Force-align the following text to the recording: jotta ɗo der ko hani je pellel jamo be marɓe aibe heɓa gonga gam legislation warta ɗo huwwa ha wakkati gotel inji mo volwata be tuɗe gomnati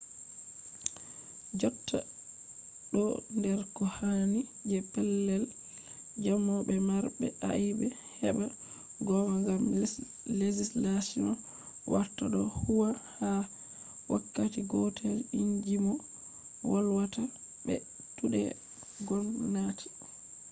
jotta 1.61 1.99
ɗo 2.91 3.03
der 3.41 3.59
ko 3.75 3.83
hani 3.97 4.39
je 4.69 4.77
pellel 4.91 5.43
jamo 6.23 6.53
be 6.67 6.75
marɓe 6.89 7.27
aibe 7.51 7.87
heɓa 8.19 8.45
gonga 9.07 9.37
gam 9.47 9.63
legislation 10.41 11.29
warta 11.93 12.23
ɗo 12.33 12.41
huwwa 12.59 12.89
ha 13.17 13.29
wakkati 14.11 14.59
gotel 14.71 15.17
inji 15.39 15.75
mo 15.85 15.93
volwata 16.69 17.21
be 17.65 17.75
tuɗe 18.15 18.41
gomnati 19.07 19.87